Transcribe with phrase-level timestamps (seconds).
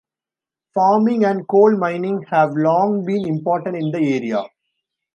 [0.73, 4.43] Farming and coal mining have long been important in the area.